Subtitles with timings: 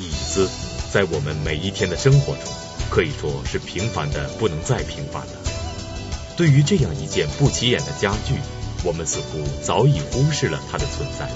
[0.00, 0.48] 椅子，
[0.92, 2.44] 在我们每一天的生活中，
[2.90, 5.32] 可以说是平凡的不能再平凡了。
[6.36, 8.34] 对于这样一件不起眼的家具，
[8.82, 11.28] 我们似乎早已忽视了它的存在。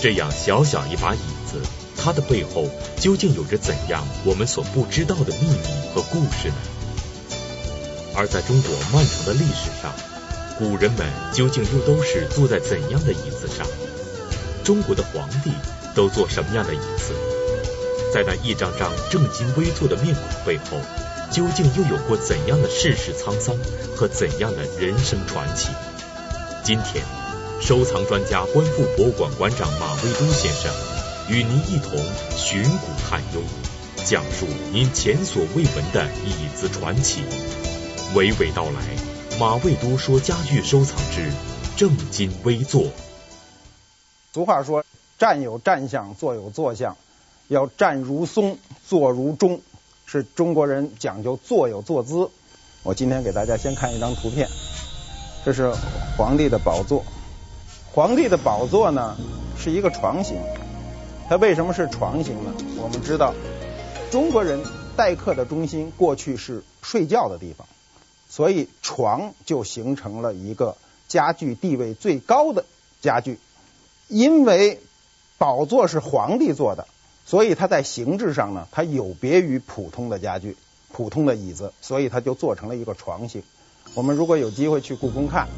[0.00, 1.60] 这样小小一把椅子，
[1.96, 2.68] 它的背后
[2.98, 6.54] 究竟有着怎样我们所不知道的秘密和故事呢？
[8.14, 9.92] 而在中国漫长的历史上，
[10.58, 13.66] 古人们究竟又都是坐在怎样的椅子上？
[14.64, 15.50] 中国的皇帝
[15.94, 17.31] 都坐什么样的椅子？
[18.12, 20.76] 在那一张张正襟危坐的面孔背后，
[21.30, 23.56] 究竟又有过怎样的世事沧桑
[23.96, 25.70] 和怎样的人生传奇？
[26.62, 27.02] 今天，
[27.60, 30.70] 收藏专家、观复博物馆馆长马未都先生
[31.30, 31.98] 与您一同
[32.36, 33.40] 寻古探幽，
[34.04, 37.22] 讲述您前所未闻的椅子传奇。
[38.14, 41.32] 娓娓道来，马未都说家具收藏之
[41.78, 42.92] 正襟危坐。
[44.34, 44.84] 俗话说，
[45.18, 46.96] 站有站相，坐有坐相，
[47.48, 49.60] 要站如松，坐如钟，
[50.06, 52.30] 是中国人讲究坐有坐姿。
[52.82, 54.48] 我今天给大家先看一张图片，
[55.44, 55.72] 这是
[56.16, 57.04] 皇帝的宝座。
[57.92, 59.16] 皇帝的宝座呢，
[59.58, 60.36] 是一个床形，
[61.28, 62.52] 它为什么是床形呢？
[62.78, 63.34] 我们知道，
[64.10, 64.64] 中国人
[64.96, 67.66] 待客的中心过去是睡觉的地方，
[68.28, 72.64] 所以床就形成了一个家具地位最高的
[73.02, 73.38] 家具。
[74.08, 74.80] 因为
[75.38, 76.86] 宝座是皇帝坐的，
[77.24, 80.56] 所以它在形制上呢，它有别于普通的家具、
[80.90, 83.42] 普通的椅子，所以它就做成了一个床形。
[83.94, 85.48] 我们如果有机会去故宫看。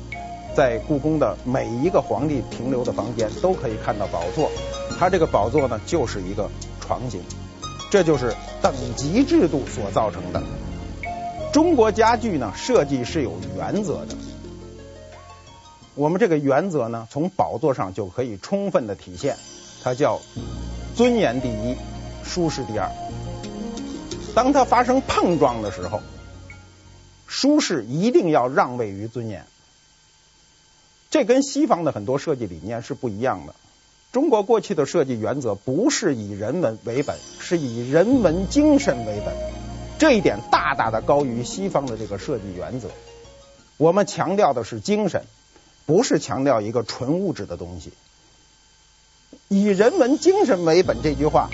[0.57, 4.49] 在故宫的每一个皇帝停留的房间都可以看到宝座，
[4.97, 6.49] 它这个宝座呢就是一个
[6.81, 7.21] 床形，
[7.91, 10.41] 这就是等级制度所造成的。
[11.53, 14.15] 中国家具呢设计是有原则的，
[15.97, 19.37] 我们这个原则呢从宝座上就可以充分的体现，
[19.83, 20.21] 它叫
[20.97, 21.77] 尊严第一，
[22.25, 22.89] 舒适第二。
[24.35, 26.01] 当它发生碰撞的时候，
[27.27, 29.45] 舒适一定要让位于尊严。
[31.11, 33.55] 这跟西方的很多设计理念是不一样的。
[34.13, 39.35] 中国过去的设计原则不是以人文为本，是以人文精神为本。
[39.99, 42.89] 这一点大大的高于西方的这个设计原则。
[43.77, 45.25] 我们强调的是精神，
[45.87, 47.93] 不是强调一个纯物质的东西。
[49.49, 51.51] 以人文精神为本这句话，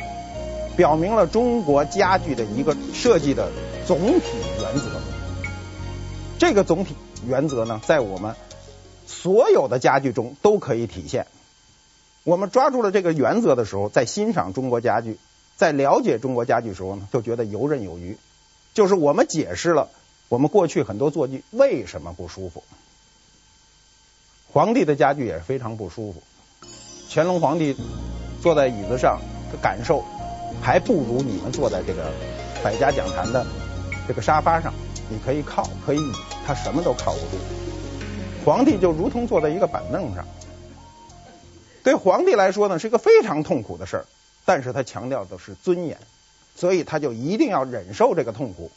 [0.76, 3.50] 表明了中国家具的一个设计的
[3.86, 4.26] 总体
[4.60, 5.00] 原则。
[6.38, 6.94] 这个总体
[7.26, 8.34] 原则呢，在我们。
[9.12, 11.26] 所有的家具中都可以体现。
[12.22, 15.18] 我们抓住了这个原则的时候，在欣赏中国家具，
[15.56, 18.16] 在了解中国家具时候呢，就觉得游刃有余。
[18.72, 19.88] 就是我们解释了
[20.28, 22.62] 我们过去很多坐具为什么不舒服。
[24.52, 26.22] 皇帝的家具也是非常不舒服。
[27.12, 27.76] 乾隆皇帝
[28.40, 30.04] 坐在椅子上的感受，
[30.62, 32.12] 还不如你们坐在这个
[32.62, 33.44] 百家讲坛的
[34.06, 34.72] 这个沙发上，
[35.08, 36.12] 你可以靠，可以倚，
[36.46, 37.42] 他什么都靠不住。
[38.44, 40.24] 皇帝就如同坐在一个板凳上，
[41.82, 44.04] 对皇帝来说呢，是一个非常痛苦的事儿，
[44.44, 45.98] 但是他强调的是尊严，
[46.54, 48.70] 所以他就一定要忍受这个痛苦。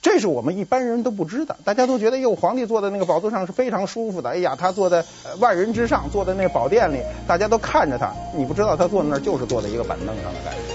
[0.00, 5.04] 这是我们一般人都不知道，大家都觉得哟，皇帝坐在那个宝座上是非常舒服的，哎呀，他坐在
[5.38, 10.74] 万人之上，坐在那个宝殿里，大家都看着他，你不知道他坐在那儿就是坐在一个板凳上的感觉。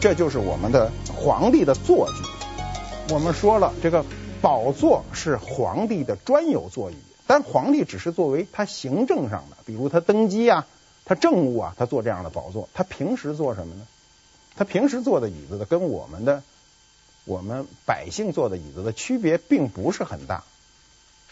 [0.00, 3.14] 这就是我们的皇帝的坐具。
[3.14, 4.04] 我们说了这个。
[4.42, 6.96] 宝座是皇帝的专有座椅，
[7.28, 10.66] 但皇帝只是作为他行政上的，比如他登基啊，
[11.04, 12.68] 他政务啊，他坐这样的宝座。
[12.74, 13.82] 他平时坐什么呢？
[14.56, 16.42] 他平时坐的椅子的跟我们的
[17.24, 20.44] 我们百姓坐的椅子的区别并不是很大，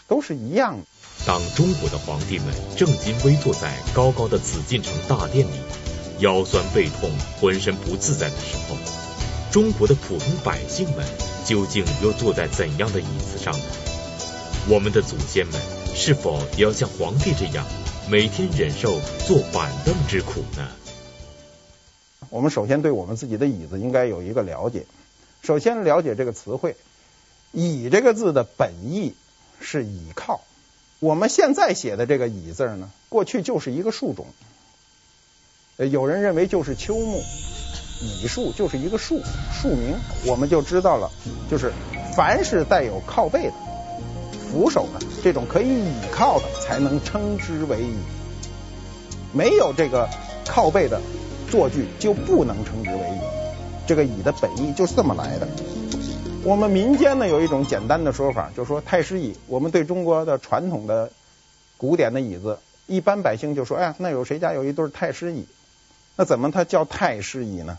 [0.07, 0.85] 都是一样的。
[1.25, 5.53] 当中国的皇帝们正襟危坐在高高的紫禁城大殿里，
[6.19, 7.09] 腰酸背痛、
[7.39, 8.75] 浑身不自在的时候，
[9.51, 11.05] 中国的普通百姓们。
[11.43, 13.65] 究竟又坐在怎样的椅子上呢？
[14.69, 15.59] 我们的祖先们
[15.93, 17.65] 是否也要像皇帝这样，
[18.09, 20.69] 每天忍受坐板凳之苦呢？
[22.29, 24.85] 我们首先对我们自己的椅子应该有一个了解。
[25.41, 26.75] 首先了解这个词汇
[27.51, 29.15] ，“倚”这个字的本意
[29.59, 30.41] 是倚靠。
[30.99, 34.27] 我们现在写的这个“倚”字呢，过去就是一个树种。
[35.77, 37.23] 有人认为就是秋木。
[38.03, 39.21] 倚树就是一个树
[39.53, 39.95] 树名，
[40.25, 41.11] 我们就知道了，
[41.51, 41.71] 就是
[42.15, 43.53] 凡是带有靠背的、
[44.39, 47.93] 扶手的这种可以倚靠的，才能称之为倚。
[49.31, 50.09] 没有这个
[50.47, 50.99] 靠背的
[51.51, 53.40] 坐具，就不能称之为倚。
[53.91, 55.45] 这个椅的本意就是这么来的。
[56.45, 59.35] 我们民间呢有一种简单的说法，就说太师椅。
[59.47, 61.11] 我们对中国的传统的
[61.75, 65.45] 古典的椅子，一般百姓就说：“哎呀，那有谁家有一对太师椅？”
[66.15, 67.77] 那怎么它叫太师椅呢？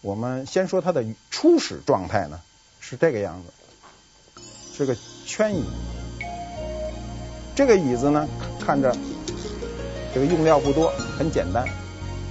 [0.00, 2.40] 我们先说它的初始状态呢，
[2.80, 4.42] 是这个样子，
[4.76, 5.62] 是个圈椅。
[7.54, 8.28] 这个椅子呢，
[8.58, 8.92] 看着
[10.12, 11.64] 这个用料不多，很简单，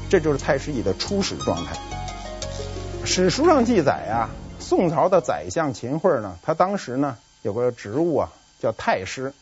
[0.09, 1.77] 这就是太师椅的初始状态。
[3.05, 4.29] 史书上记载啊，
[4.59, 9.33] 宋朝的宰相秦桧呢，他当时呢有个职务啊，叫太师。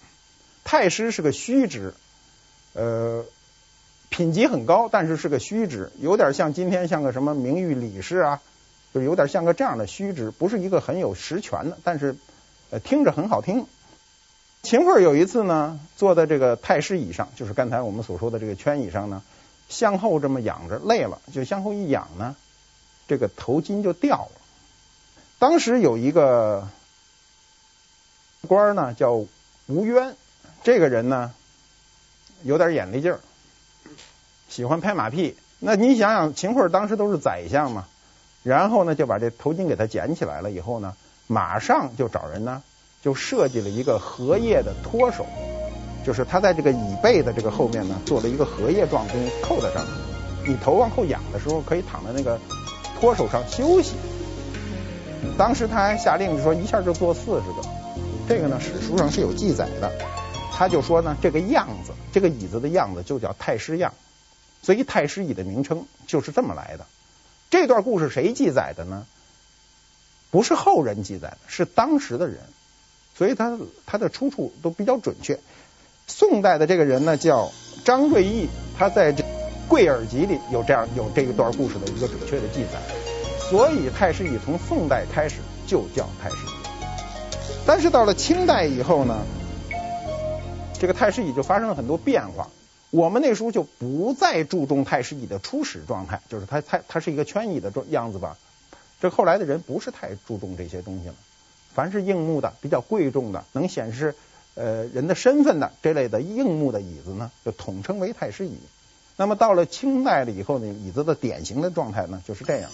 [0.64, 1.94] 太师是个虚职，
[2.74, 3.24] 呃，
[4.10, 8.42] 品级很高，但是是个虚职，有点像今天像个什么名誉理事啊，
[8.94, 12.16] 就有点像个这样的虚职，不是一个很有实权的，但是
[12.72, 13.68] 呃听着很好听。
[14.64, 19.22] 秦桧有一次呢，坐在这个太师椅上，就是刚才我们所说的这个圈椅上呢，
[19.70, 22.36] 向后这么仰着，累了就向后一仰呢，
[23.08, 24.32] 这个头巾就掉了。
[25.40, 26.68] 当时有一个
[28.48, 30.16] 官呢，叫吴渊，
[30.64, 31.34] 这个人呢
[32.44, 33.20] 有点眼力劲儿，
[34.50, 35.38] 喜欢拍马屁。
[35.60, 37.88] 那你想想，秦桧当时都是宰相嘛，
[38.44, 40.96] 然后呢就把这头巾给他捡起来了，以后呢，
[41.28, 42.64] 马上就找人呢。
[43.04, 45.26] 就设计了一个荷叶的托手，
[46.06, 49.94] 就是他在这个椅背的这个后面呢，做了一个荷叶状东西扣在上面。
[50.46, 52.40] 你头往后仰的时候，可以躺在那个
[53.02, 53.96] 托手上休息。
[55.38, 57.68] 当时他还下令就说，一下就坐四十个。
[58.30, 59.92] 这个呢，史书上是有记载的。
[60.54, 63.96] 他就说呢，这个样子，这个椅子的样子就叫太师样，
[64.62, 66.86] 所以太师椅的名称就是这么来的。
[67.50, 69.08] 这段故事谁记载的呢？
[70.30, 72.38] 不是后人记载的，是当时的人。
[73.18, 73.58] 所以他
[73.88, 75.40] 他的出处都比较准确。
[76.08, 77.52] 宋代的这个人呢叫
[77.84, 79.24] 张瑞义，他在这
[79.72, 82.82] 《贵耳集》里有这样有这一段故事的一个准确的记载。
[83.50, 86.50] 所以太师椅从宋代开始就叫太师椅。
[87.66, 89.26] 但是到了清代以后呢，
[90.78, 92.50] 这个太师椅就发生了很多变化。
[92.90, 98.38] 我们那时候就不再注重太师椅的初始状态，就是它它它是一个圈椅的状样子吧。
[99.00, 101.16] 这后来的人不是太注重这些东西了。
[101.74, 104.16] 凡是硬木的、比较贵重的、能显示
[104.56, 108.58] 呃人的身份的这类的硬木的椅子呢，就统称为太师椅。
[109.22, 112.68] 那么到了清代了以后呢，椅子的典型的状态呢就是这样，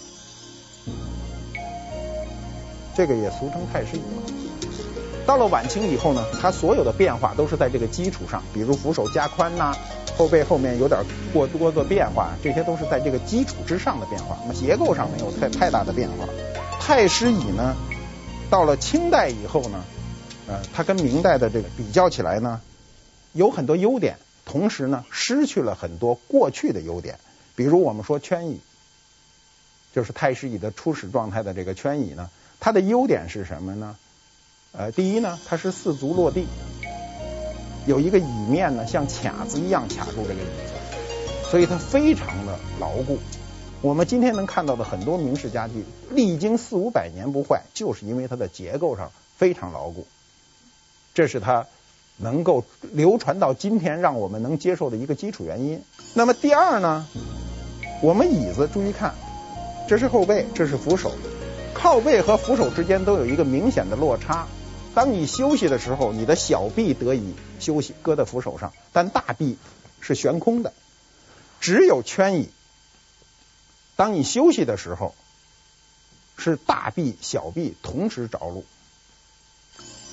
[2.96, 4.00] 这个也俗称太师椅。
[5.26, 9.76] 到了晚清以后呢，它所有的变化都是在这个基础上，比如扶手加宽呐，
[10.16, 10.98] 后背后面有点
[11.34, 16.26] 过多的变化，这些都是在这个基础之上的变化，那么结构上没有太太大的变化。
[16.80, 17.76] 太师椅呢，
[18.48, 19.84] 到了清代以后呢，
[20.46, 22.62] 呃，它跟明代的这个比较起来呢，
[23.34, 24.16] 有很多优点，
[24.48, 27.20] 同时呢，失去了很多过去的优点。
[27.54, 28.60] 比如我们说圈椅，
[29.94, 33.96] 就是太师椅的初始状态的这个圈椅呢，它的优点是什么呢？
[34.72, 36.46] 呃，第一呢，它是四足落地，
[37.86, 43.18] 有一个椅面呢像卡子一样卡住这个椅子，所以它非常的牢固。
[43.80, 50.06] 我们今天能看到的很多明式家具，历经四五百年不坏，就是因为它的结构上非常牢固，
[51.14, 51.66] 这是它
[52.18, 55.82] 能够流传到今天，让我们能接受的一个基础原因。
[56.14, 57.06] 那么第二呢，
[58.02, 59.14] 我们椅子注意看，
[59.88, 61.12] 这是后背，这是扶手，
[61.74, 64.46] 靠背和扶手之间都有一个明显的落差。
[64.94, 69.56] 当你休息的时候，你的小臂得以休息，搁在扶手上，但大臂
[70.00, 70.72] 是悬空的，
[71.60, 72.50] 只有圈椅。
[73.94, 75.14] 当你休息的时候，
[76.36, 78.64] 是大臂、小臂同时着陆，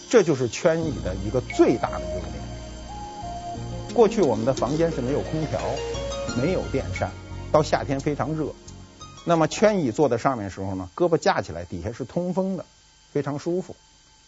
[0.10, 2.34] 这就是圈椅的一个最大的优点。
[3.94, 5.60] 过去我们的房间是没有空调、
[6.38, 7.12] 没有电扇，
[7.52, 8.48] 到夏天非常热，
[9.24, 12.66] 那么圈椅坐在上面的时候呢，胳膊架起来，底下是通风的，
[13.14, 13.76] 非常舒服，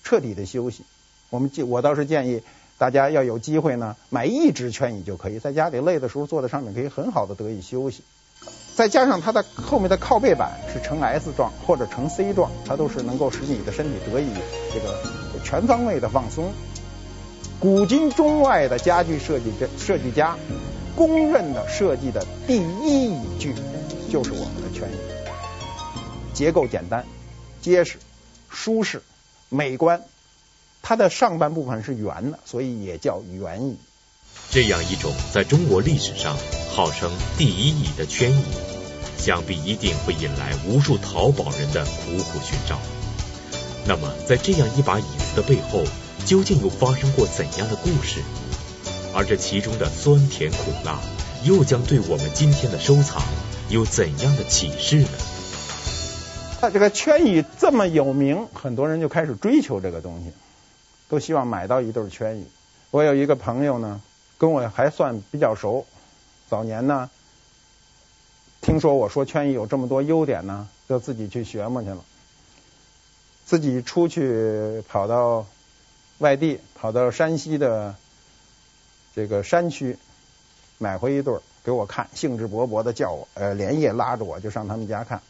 [0.03, 0.83] 彻底的休息。
[1.29, 2.41] 我们建我倒是建议
[2.77, 8.03] 大家要有机会呢，买一只圈椅就可以，在家里累的时候坐在上面可以很好的得以休息。
[8.75, 14.29] 再加上它的后面的靠背板是呈 S 状或者呈 C 状，它都是能够使你的身体得以
[14.73, 14.97] 这个
[15.47, 16.51] 全方位的放松。
[17.57, 20.37] 古今中外的家具设计这设计家
[20.93, 23.55] 公认的设计的第一椅具
[24.11, 24.97] 就是我们的圈椅，
[26.33, 27.05] 结构简单、
[27.61, 27.97] 结实、
[28.49, 29.01] 舒适、
[29.47, 30.03] 美观。
[30.81, 33.77] 它的上半部分是圆的，所以也叫圆椅。
[34.49, 36.35] 这样一种在中国历史上
[36.75, 38.43] 号称第一椅的圈椅，
[39.17, 42.77] 想必一定会引来无数淘宝人的苦苦寻找。
[43.87, 45.81] 那么，在这样一把椅子的背后，
[46.25, 48.21] 究竟又发生过怎样的故事？
[49.15, 50.99] 而这其中的酸甜苦辣，
[51.45, 53.21] 又将对我们今天的收藏
[53.69, 55.09] 有怎样的启示呢？
[56.61, 60.31] 那这个圈椅这么有名，很多人就开始追求这个东西，
[61.07, 62.45] 都希望买到一对圈椅。
[62.91, 64.01] 我有一个朋友呢。
[64.39, 65.87] 跟我还算比较熟，
[66.47, 67.09] 早年呢，
[68.61, 71.97] 听说我说圈椅有这么多优点呢，就自己去学摸去了，
[73.47, 75.45] 自己出去跑到
[76.17, 77.95] 外地，跑到山西的
[79.15, 79.97] 这个山区，
[80.77, 85.21] 买回一对儿给我看，兴致勃勃的叫我，呃，连夜拉着我就上他们家看。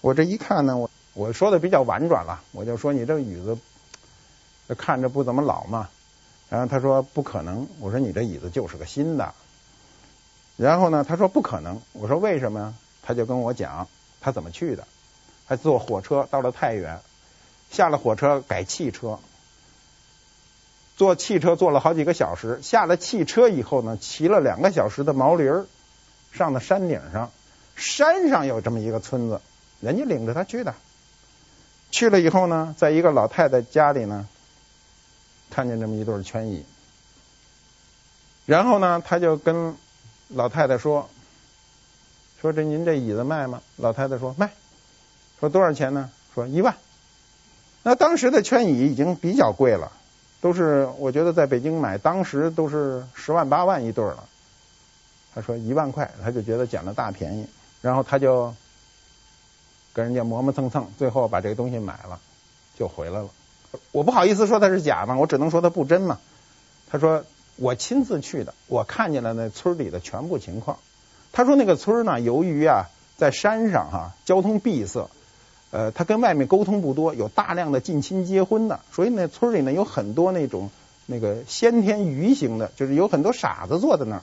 [0.00, 3.58] 我这一看呢，我我说的比较婉转了，我就说你这个椅子
[4.76, 5.88] 看着不怎么老嘛。
[6.48, 9.34] 然后他说不可能，我说你这椅子就是个新的。
[10.56, 12.74] 然后呢，他说不可能，我说为什么呀？
[13.02, 13.88] 他就跟我讲
[14.20, 14.86] 他怎么去的，
[15.48, 17.00] 他坐火车到了太原，
[17.70, 19.18] 下了火车改汽车，
[20.96, 25.66] 坐汽车坐了好几个小时，下了汽车以后呢，骑了两个小时的毛驴儿
[26.32, 27.30] 上到山顶上，
[27.76, 29.40] 山上有这么一个村子，
[29.80, 30.74] 人家领着他去的，
[31.90, 34.28] 去了以后呢，在一个老太太家里呢。
[35.48, 36.66] 看见这么一对圈椅，
[38.46, 39.76] 然后呢，他就跟
[40.28, 41.08] 老太太说
[42.42, 44.50] ：“说这您这椅子卖吗？”老太太说：“卖。”
[45.38, 46.10] 说多少钱呢？
[46.34, 46.76] 说一万。
[47.86, 49.92] 那当时的圈椅已经比较贵了，
[50.40, 54.24] 都是我觉得在北京买，当时都是十万八万一对了。
[55.32, 57.46] 他说一万块，他就觉得捡了大便宜，
[57.82, 58.52] 然后他就
[59.92, 62.18] 跟人家磨磨蹭蹭，最后把这个东西买了，
[62.76, 63.28] 就回来了。
[63.92, 66.18] 我不好意思说它是假嘛，我只能说它不真嘛。
[66.90, 67.24] 他说
[67.54, 70.78] 我亲自去的，我看见了那村里的全部情况。
[71.30, 75.08] 他说那个村呢，由于啊在山上哈、交通闭塞，
[75.76, 80.70] 呃，他跟外面沟通不多，有大量的近亲结婚的，所以那村里呢有很多那种
[81.04, 84.22] 那个先天愚型的，就是有很多傻子坐在那儿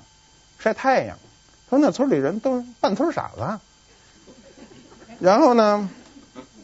[0.58, 1.16] 晒太阳。
[1.70, 3.60] 他说那村里人都半村傻子。
[5.20, 5.92] 然后呢？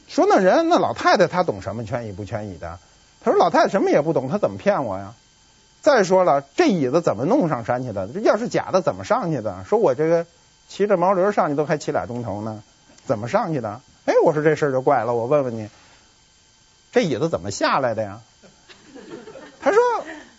[0.07, 2.79] 说那人那老太太她懂什么圈椅不圈椅的？
[3.23, 5.13] 他说老太太什么也不懂，她怎么骗我呀？
[5.83, 8.07] 再说了，这椅子怎么弄上山去的？
[8.07, 9.63] 这要是假的，怎么上去的？
[9.65, 10.25] 说我这个
[10.67, 12.63] 骑着毛驴上去都还骑俩钟头呢，
[13.05, 13.81] 怎么上去的？
[14.05, 15.69] 哎，我说这事儿就怪了，我问问你，
[16.91, 18.21] 这椅子怎么下来的呀？
[19.61, 19.79] 他说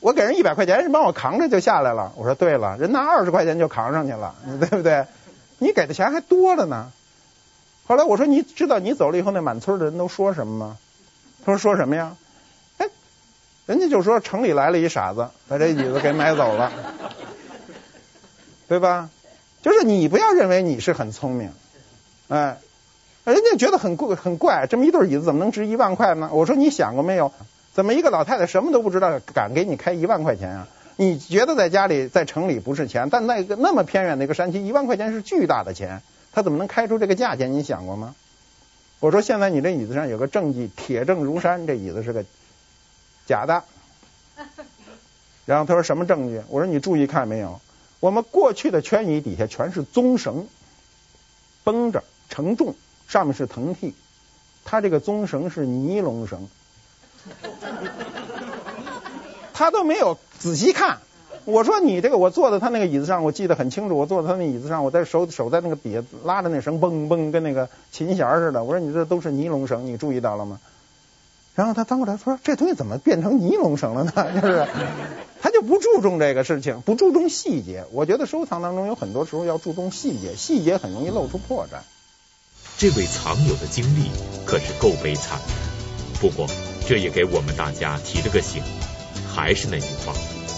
[0.00, 2.12] 我给人一百块钱，人帮我扛着就下来了。
[2.16, 5.06] 我说对了，人拿二十块钱就扛上去了， 对不对？
[5.58, 6.90] 你给的钱还多了呢。
[7.86, 10.78] 后来我说，你知道你走了以后那满村的人都说什么吗？
[11.44, 12.16] 他说说什么呀？
[12.78, 12.88] 哎，
[13.66, 16.72] 人家就说城里来了一傻子，把这椅子给买走了，
[18.68, 19.10] 对吧？
[19.62, 21.52] 就是你不要认为你是很聪明，
[22.28, 22.58] 哎，
[23.24, 26.30] 人家觉得很贵很怪，这么一对椅子怎么能值一万块呢？
[26.32, 27.32] 我说你想过没有？
[27.72, 30.68] 怎么一个老太太什么都不知道，敢给你开一万块钱啊？
[30.96, 36.02] 你觉得在家里在城里不是钱，但那个那么偏远的一个山区，一万块钱是巨大的钱。
[36.32, 37.52] 他怎么能开出这个价钱？
[37.52, 38.14] 你想过吗？
[39.00, 42.24] 我说现在你这椅子上有个证据，铁证如山，这椅子是个
[43.26, 43.64] 假的。
[45.46, 46.42] 然后他说什么证据？
[46.48, 47.60] 我说你注意看没有？
[48.00, 50.48] 我们过去的圈椅底下全是棕绳，
[51.64, 52.74] 绷着承重，
[53.10, 53.92] 上面是藤屉，
[54.64, 56.48] 他这个棕绳是尼龙绳，
[59.52, 60.98] 他都没有仔细看。
[61.44, 63.96] 我说你这个，我坐在他那个椅子上，我记得很清楚。
[63.96, 68.62] 我坐在他那椅子上，我在手手在那个底下拉着那绳，嘣嘣，跟那个琴弦似的。
[68.62, 70.60] 我说你这都是尼龙绳，你注意到了吗？
[71.56, 74.68] 然后他翻过来说：“这东西怎么变成尼龙绳了呢？” 就是
[75.42, 77.86] 他就不注重这个事情，不注重细节。
[77.90, 81.80] 我觉得收藏当中有很多时候要注重细节，细节很容易露出破绽。
[82.80, 84.10] 这位藏友的经历
[84.46, 86.46] 可是够悲惨的，不过
[86.88, 88.62] 这也给我们大家提了个醒，
[89.28, 90.14] 还是那句话。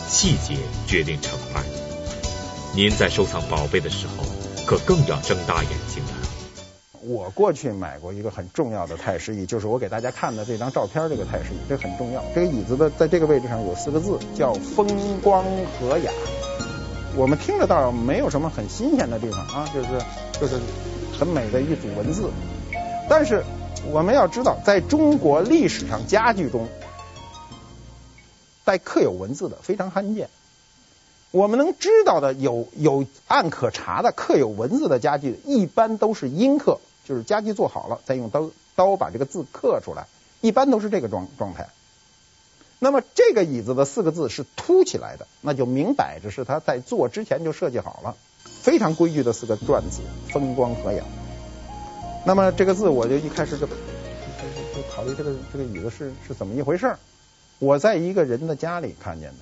[0.09, 0.55] 细节
[0.87, 1.64] 决定成败。
[2.76, 4.25] 您在收藏宝贝的时候，
[4.64, 6.11] 可更要睁大眼睛了。
[7.00, 12.25] 我过去买过一个很重要的太师椅，就是我给大家看的这张照片，这个太师椅，这很重要。
[12.37, 14.87] 这个椅子的在这个位置上有四个字，叫“风
[15.21, 15.45] 光
[15.81, 16.12] 和雅”。
[17.19, 19.88] 我们听着倒没有什么很新鲜的地方啊，就是
[20.41, 20.61] 就是
[21.23, 22.33] 很美的一组文字。
[23.09, 23.45] 但是
[23.93, 26.67] 我们要知道，在中国历史上家具中，
[28.64, 30.29] 带刻有文字的非常罕见，
[31.31, 40.09] 我们能知道的有有案可查的刻有文字的家具，一般都是阴刻，就是家具做好了再用刀刀把这个字刻出来，
[40.41, 41.69] 一般都是这个状状态。
[42.81, 51.05] 那么这个椅子的四个字是凸起来的，那就明摆着是他在做之前就设计好了，非常规矩的四个篆字，风光和雅。
[52.25, 56.99] 那么这个字我就一开始就就就考虑这个这个椅子是是怎么一回事儿。
[57.59, 59.39] 我在一个人的家里看见的，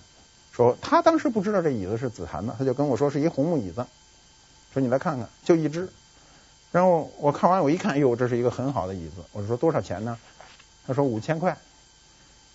[0.53, 3.87] 说他当时不知道这椅子是紫檀的，他就跟我说是一红木椅子，
[4.73, 5.89] 说你来看看，就一只。
[6.73, 9.25] 然后我看完我一看，哟，这是一个很好的椅子。
[9.33, 10.19] 我说多少钱呢？
[10.87, 11.59] 他说五千块。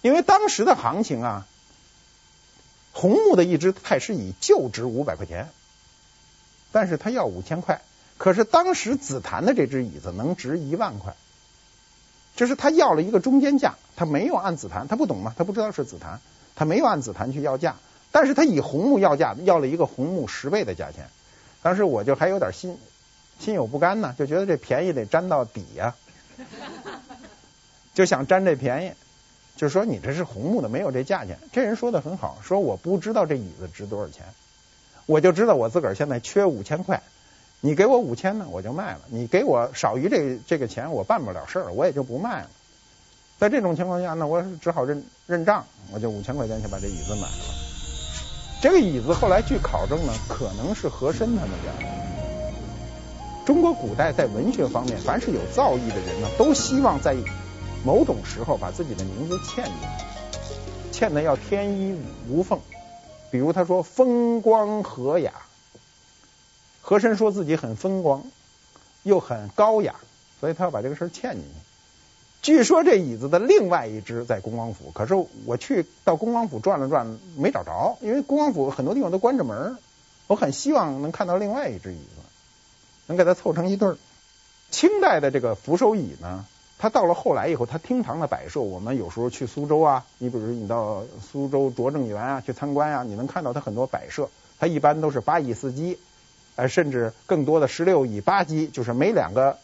[0.02, 1.48] 因为当时的行情啊，
[2.94, 5.50] 红木的一只太师椅就值五百块钱，
[6.76, 7.80] 但是他要五千块。
[8.18, 11.16] 可是当时紫檀的这只椅子能值一万块，
[12.36, 16.20] 就是他要了一个中间价，他没有按紫檀，他不懂嘛，他不知道是紫檀，
[16.54, 17.78] 他没有按紫檀去要价，
[18.12, 21.08] 但是他以红木要价，要了一个红木十倍的价钱。
[21.62, 22.78] 当时我就还有点心
[23.40, 25.96] 心有不甘呢，就觉得这便宜得占到底呀、
[27.94, 28.92] 就想占这便宜，
[29.56, 31.40] 就说你这是红木的，没有这价钱。
[31.54, 34.26] 这人说的很好，说我不知道这椅子值多少钱，
[35.06, 37.02] 我就知道我自个儿现在缺五千块。
[37.62, 42.50] 你给我五千呢，我就卖了；你给我少于这这个钱，我办不了事儿，我也就不卖了。
[43.40, 47.56] 在这种情况下呢，我只好认认账，我就五千块钱就把这椅子买了。
[48.62, 51.92] 这个椅子后来据考证呢，可能是和珅他们家的。
[53.46, 57.16] 中国古代在文学方面，凡是有造诣的人呢，都希望在
[57.84, 59.74] 某种时候把自己的名字嵌进
[60.92, 62.60] 去，嵌的要天衣无缝。
[63.36, 65.34] 比如他说风光和雅。
[66.82, 68.24] 和珅说自己很风光，
[69.04, 69.96] 又很高雅，
[70.40, 71.50] 所以他要把这个事儿嵌进去。
[72.42, 75.16] 据说这椅子的另外一只在恭王府，可是
[75.46, 79.78] 我去到恭王府转了转，没找着，因为恭王府很多地方都关着门。
[80.28, 82.22] 我很希望能看到另外一只椅子，
[83.08, 83.98] 能给它凑成一对儿。
[84.72, 86.46] 清代的这个扶手椅呢，
[86.78, 94.30] 它到了后来以后，它厅堂的摆设，我们有时候去苏州啊，你比如你到苏州拙政园啊去参观啊，你能看到它很多摆设，
[94.60, 95.98] 它一般都是八椅四机。
[96.58, 99.58] 呃，甚至更多的十六椅八机，就是每两个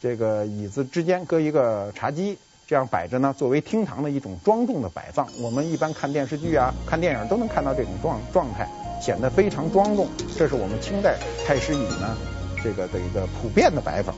[0.00, 5.28] 这个椅子之间搁一个茶几，这样摆着呢，作为厅堂的一种庄重的摆放。
[5.40, 8.68] 我们一般看电视剧啊、看电影都能看到这种状状态，
[9.00, 10.08] 显得非常庄重。
[10.36, 11.16] 这是我们清代
[11.46, 12.16] 太师椅呢，
[12.64, 14.12] 这个的一个普遍的摆法。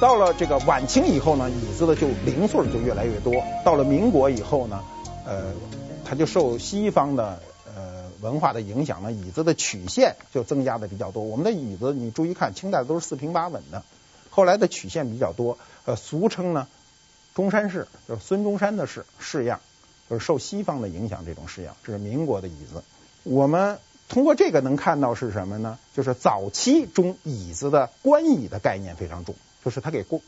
[0.00, 3.34] 到了这个晚清以后呢，椅子的就零碎就越来越多。
[3.64, 4.82] 到了民国以后呢，
[5.26, 5.52] 呃，
[6.04, 7.40] 它就受西方的
[7.74, 8.02] 呃。
[8.22, 11.24] 文化的影响呢，椅子的曲线就增加的比较多。
[11.24, 13.82] 我们的椅子，你注意看，清代都是四平八稳的，
[14.30, 16.68] 后来的曲线比较多，呃，俗称呢
[17.34, 19.58] 中山式，就是孙中山的式式样，
[20.08, 21.74] 就是受西方的影响这种式样。
[21.82, 22.84] 这是民国的椅子。
[23.24, 25.80] 我们通过这个能看到是什么呢？
[25.92, 30.20] 就是早期中椅子的官椅的概念非常重，就是他给官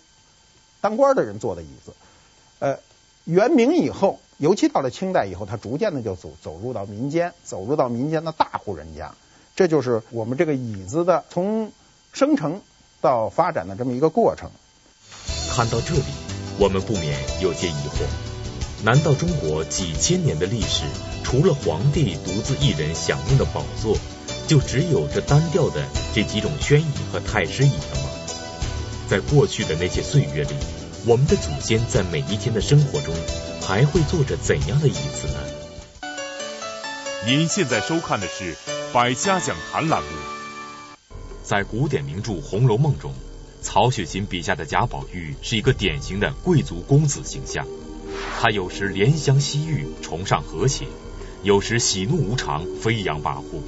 [0.81, 1.93] 当官的人坐的椅子。
[2.59, 2.79] 呃，
[3.25, 4.21] 元明以后。
[4.37, 9.15] 尤其到了清代以后，它逐渐的就走走入到民间，走入到民间的大户人家，
[9.55, 11.71] 这就是我们这个椅子的从
[12.13, 12.61] 生成
[13.01, 14.51] 到发展的这么一个过程。
[15.51, 16.03] 看到这里，
[16.59, 20.85] 我们不免有些疑惑：难道中国几千年的历史，
[21.23, 23.97] 除了皇帝独自一人享用的宝座，
[24.49, 25.81] 就只有这单调的
[26.13, 28.14] 这几种宣椅和太师椅了吗？
[29.15, 30.57] 在过去的那些岁月里，
[31.07, 33.15] 我们的祖先在每一天的生活中。
[33.63, 35.39] 还会坐着怎样的椅子呢？
[37.25, 38.55] 您现在收看的是
[38.93, 40.09] 《百家讲坛》栏目。
[41.45, 43.15] 在古典名著《红楼梦》中，
[43.63, 47.65] 曹雪芹笔下的贾宝玉是一个典型的贵族公子形象。
[48.41, 50.87] 他有时怜香惜玉，崇尚和谐；
[51.45, 53.63] 有时喜怒无常，飞扬跋扈。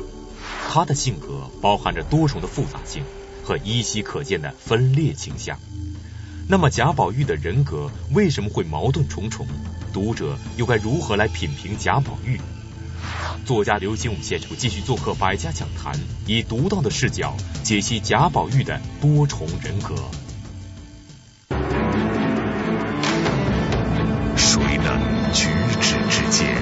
[0.68, 3.04] 他的性格包含着多重的复杂性
[3.46, 5.56] 和依稀可见的分裂倾向。
[6.48, 9.46] 那么贾宝玉的人格为什么会矛盾重重？
[9.92, 12.40] 读者又该如何来品评贾宝玉？
[13.44, 15.94] 作家刘心武先生继续做客百家讲坛，
[16.26, 19.94] 以独到的视角解析贾宝玉的多重人格。
[24.36, 25.48] 谁能举
[25.80, 26.56] 止之间，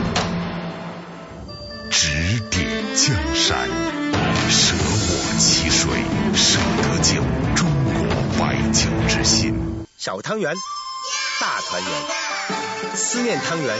[1.91, 3.69] 指点江山，
[10.05, 10.55] 小汤圆，
[11.41, 11.91] 大团圆。
[12.95, 13.75] 思念汤圆，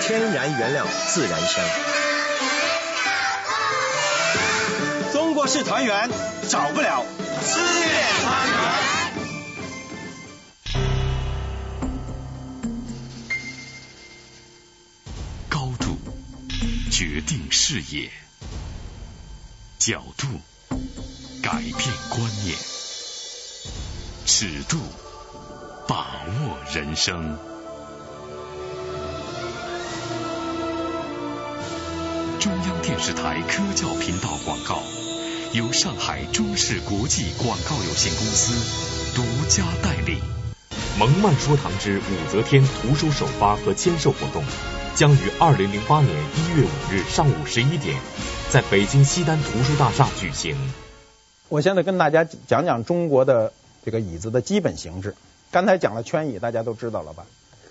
[0.00, 1.62] 天然原料自然香。
[5.12, 6.08] 中国式团圆，
[6.48, 7.04] 少不了
[7.42, 7.90] 思念
[8.24, 8.56] 汤圆。
[15.50, 15.98] 高度
[16.90, 18.10] 决定视野，
[19.78, 20.26] 角度
[21.42, 21.76] 改变
[22.08, 22.56] 观念，
[24.24, 24.78] 尺度
[25.88, 27.38] 把握人生。
[32.40, 34.82] 中央电视台科教频道广告，
[35.52, 40.18] 由上海中视国际广告有限公司独家代理。
[40.98, 44.42] 蒙曼说堂之武则天图书首发和签售活动，
[44.96, 47.96] 将于二零零八年一月五日上午十一点，
[48.50, 50.56] 在北京西单图书大厦举行。
[51.48, 53.52] 我现在跟大家讲讲中国的
[53.84, 55.14] 这个椅子的基本形制。
[55.50, 57.24] 刚才讲了圈椅，大家都知道了吧？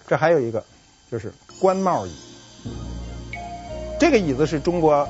[0.08, 0.64] 这还有一个
[1.12, 2.12] 就是官帽椅。
[4.00, 5.08] 这个椅子是中国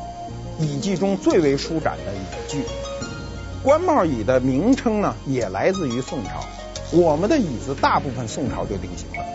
[0.60, 2.64] 椅具中最为舒展的椅具，
[3.64, 6.44] 官帽椅的名称呢，也来自于宋朝。
[6.92, 9.26] 我们的椅子大部分宋朝就定型了。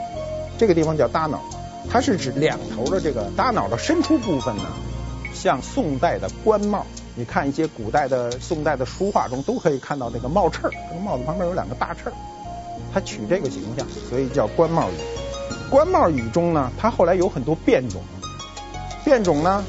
[0.56, 1.42] 这个地方叫搭脑，
[1.90, 4.64] 它是指两头的这个搭脑的伸出部分呢，
[5.34, 6.86] 像宋代的官帽。
[7.16, 12.04] 你看一些古代的宋代的书画中，都可以看到那个帽翅，这个帽子旁边有两个大翅，
[12.92, 14.94] 它取这个形象，所以叫官帽椅。
[15.70, 18.02] 官帽椅中呢，它后来有很多变种，
[19.04, 19.64] 变种呢，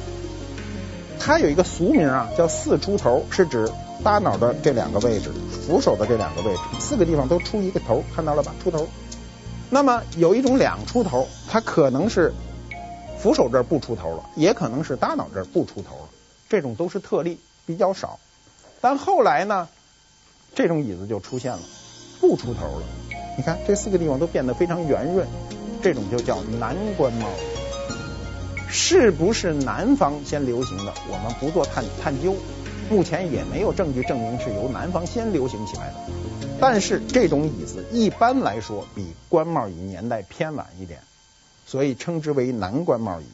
[1.20, 3.72] 它有一个俗名啊，叫四出头，是指。
[4.04, 8.52] 搭脑的这两个位置，扶手的这两个位置，四个地方都出一个头，看到了吧？
[8.64, 8.88] 出头。
[9.70, 12.34] 那么有一种两出头，它可能是
[13.20, 16.10] 扶手这儿不出头了，也可能是搭脑这儿不出头了。
[16.50, 18.18] 这种都是特例，比较少。
[18.82, 19.70] 但后来呢，
[20.56, 21.60] 这种椅子就出现了，
[22.20, 22.84] 不出头了。
[23.42, 25.26] 你看这四个地方都变得非常圆润，
[25.82, 27.28] 这种就叫南官帽。
[28.70, 30.94] 是不是南方先流行的？
[31.10, 32.36] 我们不做探探究。
[32.92, 35.96] 目前也没有证据证明是由南方先流行起来的，
[36.60, 41.00] 但是这种椅子一般来说比官帽椅年代偏晚一点，
[41.66, 43.26] 所以称之为南官帽椅。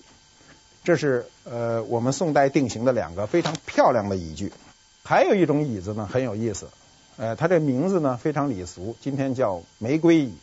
[0.85, 4.53] 这是呃我们宋代定型的两个非常漂亮的椅具。
[5.03, 6.69] 还有一种椅子呢很有意思，
[7.17, 10.33] 呃它这名字呢非常礼俗，今天叫玫瑰椅。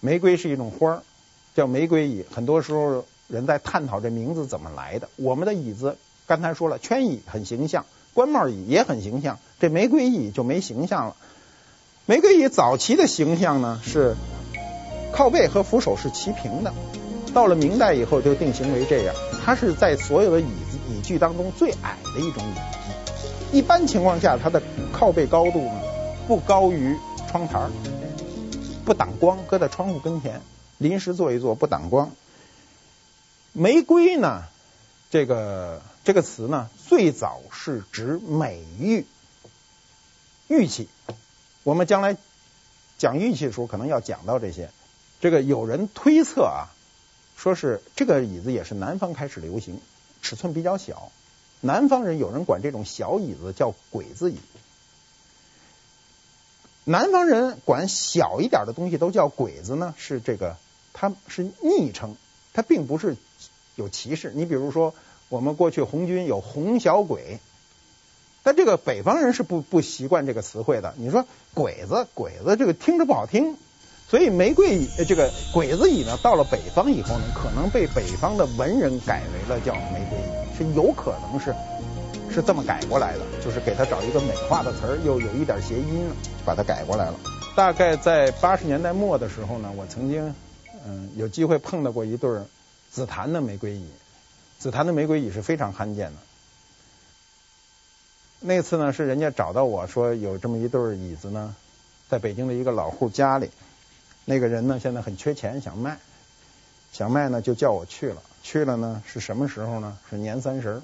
[0.00, 1.02] 玫瑰是一种花儿，
[1.54, 2.24] 叫玫瑰椅。
[2.32, 5.08] 很多时候人在探讨这名字怎么来的。
[5.16, 5.98] 我们的椅子。
[6.26, 11.16] 刚才说了，圈椅很形象，官帽椅也很形象，这玫瑰椅就没形象了。
[12.06, 14.16] 玫瑰椅早期的形象呢是
[15.12, 16.72] 靠背和扶手是齐平的，
[17.34, 19.14] 到了明代以后就定型为这样。
[19.44, 22.93] 它是在所有的椅子椅具当中最矮的一种椅子，
[23.54, 24.60] 一般情况下它的
[24.92, 25.80] 靠背高度呢
[26.26, 26.98] 不高于
[27.30, 27.70] 窗台，
[28.84, 30.40] 不挡光，搁在窗户跟前，
[30.78, 32.10] 临时坐一坐不挡光。
[33.52, 34.42] 玫瑰呢？
[35.08, 39.06] 这个这个词呢，最早是指美玉、
[40.48, 40.88] 玉器。
[41.62, 42.16] 我们将来
[42.98, 44.70] 讲玉器的时候，可能要讲到这些。
[45.20, 46.74] 这个有人推测啊，
[47.36, 49.80] 说是这个椅子也是南方开始流行，
[50.22, 51.12] 尺寸比较小。
[51.64, 54.36] 南方人有人管这种小椅子叫鬼子椅。
[56.84, 60.58] 南方人管小一点的东西都叫鬼子呢，是这个，
[60.92, 62.16] 它是昵称，
[62.52, 63.16] 它并不是。
[63.76, 64.94] 有歧视，你比如说，
[65.28, 67.40] 我们过去红军有红小鬼，
[68.44, 70.94] 但这个北方人是不不习惯这个词汇的。
[70.96, 73.56] 你说鬼子，鬼子这个听着不好听，
[74.08, 81.54] 所以玫瑰这个鬼子椅呢，到了北方以后呢，可能被北方的文人改为了叫玫瑰椅，是有可能是
[82.30, 86.08] 是这么改过来的，就是给他找一个美化的词儿，又有一点谐音，
[86.44, 87.14] 把它改过来了。
[87.56, 90.34] 大概在八十年代末的时候呢，我曾经
[90.86, 92.44] 嗯有机会碰到过一对儿。
[92.90, 93.88] 紫檀的玫瑰椅，
[94.60, 96.16] 紫檀的玫瑰椅是非常罕见的。
[98.38, 101.56] 那次呢，是人家找到我说有这么一对椅子呢，
[102.08, 103.50] 在北京的一个老户家里，
[104.24, 105.98] 那个人呢现在很缺钱，想卖，
[106.92, 108.22] 想卖呢就叫我去了。
[108.44, 109.98] 去了呢是什么时候呢？
[110.08, 110.82] 是年三十，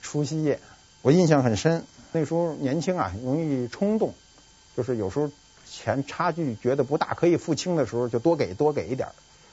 [0.00, 0.58] 除夕夜。
[1.02, 4.14] 我印象很深，那时候年轻啊，容易冲动，
[4.74, 5.30] 就是有时候
[5.70, 9.08] 钱差距觉得不大，可以付清的时候就多给多给一点。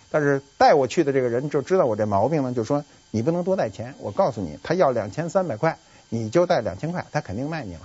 [0.09, 3.93] 但是带我去的这个人就知道我这毛病呢，就说你不能多带钱。
[3.99, 7.81] 我告诉你，他要两千三百块，你就带两千块，他肯定卖你了。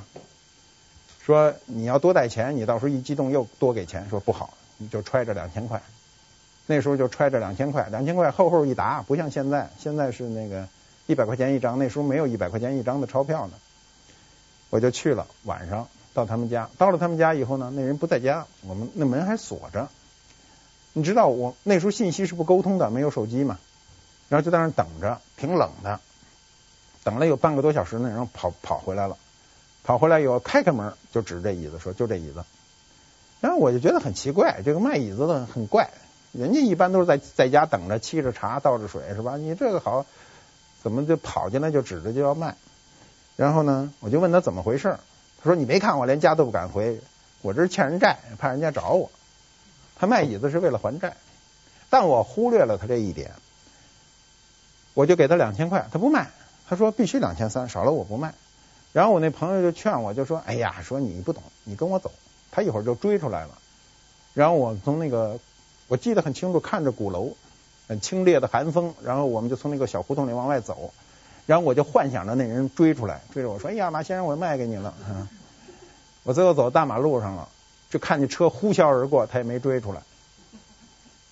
[1.26, 5.82] 说你要多带钱，你到时候一激动又多给钱，说不好，你就揣着两千块。
[6.70, 10.68] 那时候就揣着两千块，两千块厚厚一沓，不像现在，现在是那个
[11.06, 13.54] 一百块钱一张，那时候没有一百块钱一张的钞票呢。
[14.68, 19.88] 我就去了，晚上到他们家，到了他们家以后呢，那人不在家，我们那门还锁着。
[20.92, 23.58] 你知道我那时候信息是不沟通的，没有手机嘛，
[24.28, 26.00] 然后就在那等着，挺冷的，
[27.02, 29.16] 等了有半个多小时呢，然后跑跑回来了，
[29.84, 32.44] 跑回来以后开开门就指着这椅子说就这椅子，
[33.40, 35.88] 然后我就觉得很奇怪，这个卖椅子的很怪，
[36.32, 39.36] 人家一般都是在在家等着沏着茶倒着水是吧？
[39.36, 40.04] 你这个好，
[40.82, 42.54] 怎么就跑进来就指着就要卖？
[43.36, 44.98] 然后呢，我就问他怎么回事，
[45.42, 47.00] 他说你没看我连家都不敢回，
[47.40, 49.10] 我这是欠人债，怕人家找我。
[49.96, 51.16] 他卖椅子是为了还债，
[51.90, 53.32] 但我忽略了他这一点，
[54.94, 56.30] 我就给他两千块，他不卖，
[56.68, 58.34] 他说必须两千三，少了我不卖。
[58.92, 62.10] 然后我那朋友就劝我，就说：“哎呀，说你不懂，你跟我走。”
[62.50, 63.58] 他一会儿就追出来了。
[64.34, 65.38] 然后我从那个，
[65.88, 67.32] 我记得很清楚，看着鼓楼，
[67.88, 70.92] 很清冽的寒风，然后我们就从那个小胡同里往外走。
[71.46, 74.94] 然后我就幻想着那人追出来，追着我说：“哎呀，马先生，我卖给你了。”
[76.22, 77.48] 我最后走到大马路上了。
[77.90, 80.02] 就看见车呼啸而过，他也没追出来。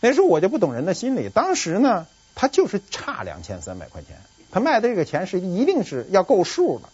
[0.01, 1.29] 那时候我就不懂人的心理。
[1.29, 4.17] 当时呢，他就是差两千三百块钱，
[4.51, 6.89] 他卖的这个钱是一定是要够数的。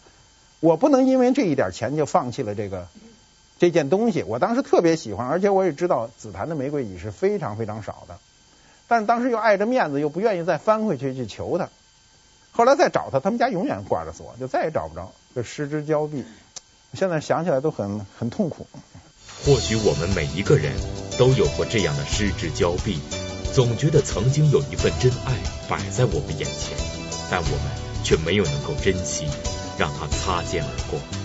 [0.59, 2.89] 我不能因为这一点钱就放弃了这个
[3.63, 4.25] 这件东西。
[4.25, 8.19] 我当时特别喜欢，而且我也知道紫檀的玫瑰椅是非常非常少的，
[8.89, 11.69] 但是当时又碍着面子，又不愿意再翻回去去求他。
[12.51, 16.25] 后来再找他，他们家永远挂着锁，就再也找不着，就失之交臂。
[16.95, 18.67] 现在想起来都很很痛苦。
[19.45, 20.73] 或许我们每一个人
[21.17, 22.99] 都有过这样的失之交臂，
[23.55, 26.77] 总觉得曾经有一份真爱摆在我们眼前，
[27.31, 29.29] 但我们却没有能够珍惜，
[29.79, 31.22] 让它擦肩而过。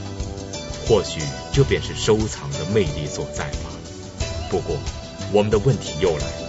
[0.88, 1.19] 或许
[1.52, 3.69] 这便是收藏的魅力所在吧。
[4.50, 4.78] 不过，
[5.34, 6.47] 我们的问题又来了。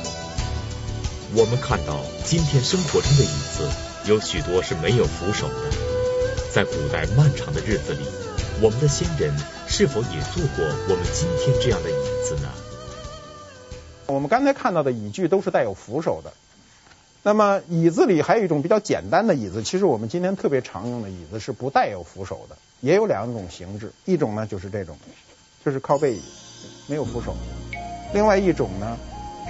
[1.34, 3.68] 我们看到今天生活中的椅子，
[4.06, 5.54] 有许多是没有扶手的。
[6.52, 8.00] 在古代漫长的日子里，
[8.62, 11.94] 我们的先人是否也坐过我们今天这样的椅
[12.26, 12.48] 子呢？
[14.06, 16.32] 我们刚才看到的椅具都是带有扶手的。
[17.24, 23.92] 那么椅子里还有一种比较简单的椅子，其实我们今天特别常用的椅子是不带有扶手的，也有两种形制。
[24.04, 24.96] 一种呢就是这种，
[25.64, 26.22] 就是靠背椅，
[26.86, 27.34] 没有扶手。
[28.12, 28.96] 另外一种呢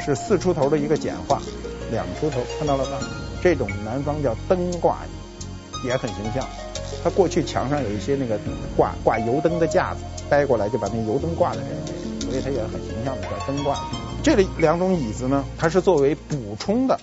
[0.04, 1.40] 是四出头的一个简化，
[1.90, 2.98] 两出头，看到了吧？
[3.42, 6.48] 这种南方叫灯挂椅，也很形象。
[7.04, 8.38] 它过去墙上有一些那个
[8.76, 13.96] 挂挂油灯的架子，掰过来就把那油灯挂在这里，所以它也很形象的叫灯挂椅。
[14.24, 16.98] 这里两种椅子呢，它是作为补充的，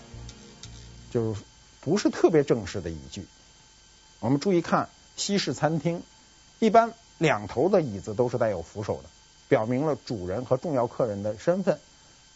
[1.12, 1.42] 就是
[1.80, 3.26] 不是特别正式的椅具。
[4.20, 6.04] 我们注意看西式餐厅，
[6.60, 9.10] 一般两头的椅子都是带有扶手的，
[9.48, 11.80] 表明了主人和重要客人的身份。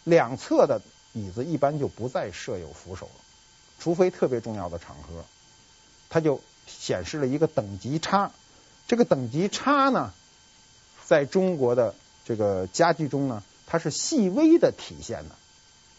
[0.03, 0.81] 两侧的
[1.13, 3.21] 椅子一般就不再设有扶手了，
[3.79, 5.25] 除非特别重要的场合，
[6.09, 8.31] 它就显示了一个等级差。
[8.87, 10.13] 这个等级差呢，
[11.05, 11.93] 在中国的
[12.25, 15.35] 这个家具中呢，它是细微的体现的。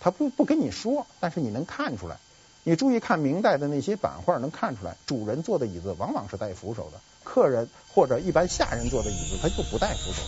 [0.00, 2.18] 它不不跟你说，但是你能看出来。
[2.64, 7.00] 你注意看明代的那些版画，能看出来，主人坐的椅子往往是带扶手的，
[7.32, 10.22] 客人或者一般下人坐的椅子，它就不带扶手，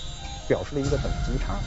[0.46, 1.58] 表示了一个等级差。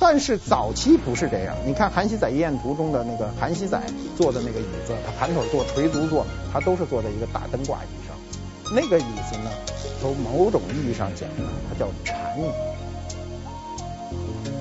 [0.00, 3.82] 但是早期不是这样，你看《韩熙载夜宴图》中的那个韩熙载
[4.16, 8.16] 坐的那个椅子，他盘腿坐、垂足坐，他都是坐在一个大灯挂椅上。
[8.74, 9.50] 那个椅子呢，
[10.00, 12.44] 从某种意义上讲呢，它叫禅椅。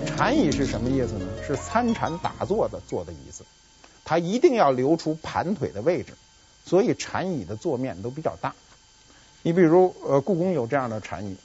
[0.05, 1.25] 禅椅是什么意思呢？
[1.47, 3.45] 是参禅打坐的坐的椅子，
[4.03, 6.13] 它一定要留出盘腿的位置，
[6.65, 8.53] 所以禅椅的坐面都比较大。
[9.45, 11.35] 你比如呃，故宫有这样的禅椅。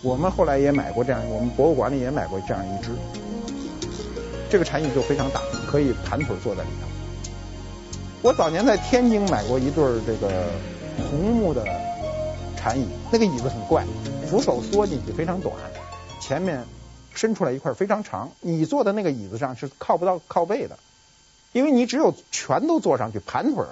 [0.00, 2.90] 我们后来也买过这样，我们博物馆里也买过这样一只。
[4.48, 6.88] 这个禅椅就非常大，可以盘腿坐在里头。
[8.22, 10.46] 我早年在天津买过一对这个
[10.96, 11.62] 红木的
[12.56, 13.84] 禅椅，那个椅子很怪，
[14.26, 15.54] 扶手缩进去非常短，
[16.22, 16.64] 前面
[17.14, 18.30] 伸出来一块非常长。
[18.40, 20.78] 你坐的那个椅子上是靠不到靠背的，
[21.52, 23.62] 因为你只有全都坐上去盘腿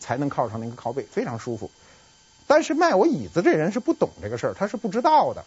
[0.00, 1.70] 才能靠上那个靠背，非常舒服。
[2.48, 5.44] 但是卖我椅子这人是不懂这个事儿，他是不知道的。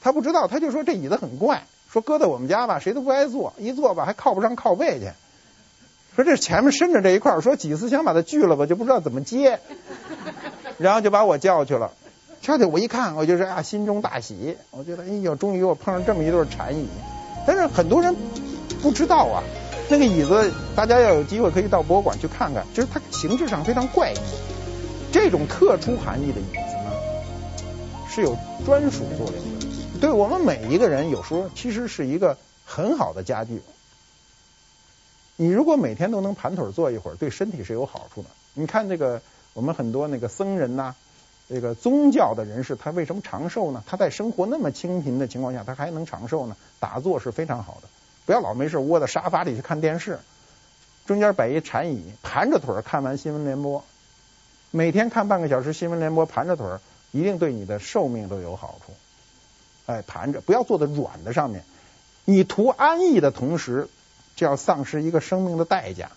[0.00, 5.10] 他不知道，他就说这椅子很怪，说搁在我们家吧，谁都不爱坐，一坐吧还靠不上靠背去。
[6.14, 9.58] 说这前面伸着这一块，说几次想把它锯了吧，就不知道怎么接，
[10.76, 11.90] 然后就把我叫去了。
[12.42, 16.86] 叫去我一看，我就说啊，心中大喜，我觉得哎呦，终于我碰上这么一对禅椅。
[17.46, 18.14] 但是很多人
[18.82, 19.42] 不知道啊，
[19.88, 24.18] 那个椅子大家要有机会可以到博物馆去看看，就是它形制上非常怪异。
[25.14, 26.90] 这种特殊含义的椅子呢，
[28.10, 29.66] 是有专属作用的。
[30.00, 33.62] 对我们每一个人，有时候其实是一个很好的家具。
[35.36, 38.28] 你如果每天都能盘腿坐一会儿，对身体是有好处的。
[38.54, 39.22] 你看这个，
[39.52, 40.96] 我们很多那个僧人呐，
[41.48, 43.84] 这个宗教的人士，他为什么长寿呢？
[43.86, 46.56] 他在生活那么清贫的情况下，他还能长寿呢？
[46.80, 47.88] 打坐是非常好的，
[48.26, 50.18] 不要老没事窝在沙发里去看电视，
[51.06, 53.84] 中间摆一禅椅，盘着腿看完新闻联播，
[54.76, 56.80] 每天看半个小时新闻联播，盘着腿儿，
[57.12, 58.92] 一定对你的寿命都有好处。
[59.86, 61.62] 哎，盘着，不要坐在软的上面。
[62.24, 63.86] 你图安逸的同时，
[64.34, 66.10] 就要丧失一个生命的代价。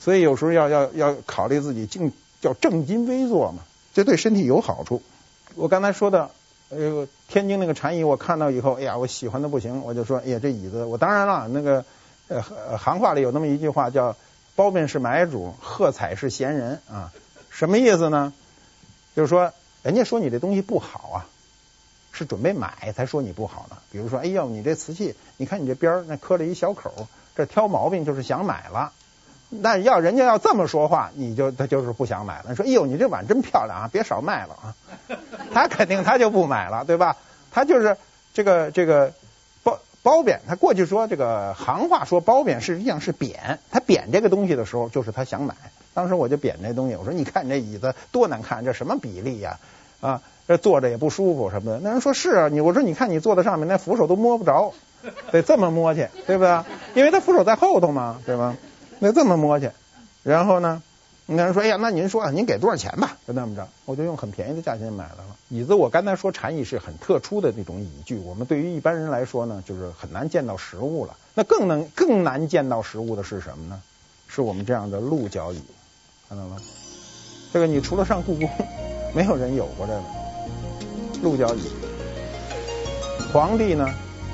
[0.00, 3.62] 所以有时候要要要考虑自己正叫正襟危坐嘛，
[3.94, 5.00] 这对身体有好处。
[5.54, 6.30] 我刚才说的，
[6.68, 11.82] 呃，天津那个禅椅，我看到以后，哎呀，我喜欢的不行，我就说，哎呀，这椅子，我当然了，那个
[12.28, 12.42] 呃，
[12.76, 14.14] 行话里有那么一句话叫
[14.54, 17.10] “褒贬是买主，喝彩是闲人”啊，
[17.58, 18.32] 什么意思呢？
[19.16, 21.26] 就是说，人家说你这东西不好啊。
[22.12, 23.76] 是准备买才说你不好呢。
[23.90, 28.92] 比如说，哎呦，你这瓷器，你看你这边那磕了一小口，这挑毛病就是想买了。
[29.50, 32.54] 那要人家要这么说话，你就他就是不想买了。
[32.54, 34.74] 说，哎呦，你这碗真漂亮啊，别少卖了啊。
[35.52, 37.16] 他肯定他就不买了，对吧？
[37.50, 37.96] 他就是
[38.34, 39.12] 这个这个
[39.62, 45.54] 褒褒贬，他过去说这个行话说褒贬实际上是贬，他贬这个东西的时候，就是他想买。
[45.94, 49.58] 当时我就贬这东西，我说你看你这椅子多难看，这什么比例呀？
[50.00, 51.80] 啊，这坐着也不舒服什么的。
[51.80, 54.72] 那人说是啊，你我说你看你坐在上面，那扶手都摸不着，
[55.32, 56.62] 得这么摸去，对不对？
[56.94, 58.56] 因为他扶手在后头嘛，对吧？
[59.00, 59.70] 那这么摸去。
[60.22, 60.82] 然后呢，
[61.26, 63.16] 那人说，哎呀，那您说啊您给多少钱吧？
[63.26, 65.74] 就那么着，我就用很便宜的价钱买来了椅子。
[65.74, 71.16] 我刚才说禅椅是很特殊的那种椅具，我们对于一般人来说呢，就是很难见到实物了。
[71.34, 73.82] 那更能更难见到实物的是什么呢？
[74.28, 75.62] 是我们这样的鹿角椅，
[76.28, 76.56] 看到吗？
[77.52, 78.48] 这个你除了上故宫。
[79.14, 80.02] 没有人有过这个
[81.22, 81.62] 鹿角椅。
[83.32, 83.88] 皇帝呢，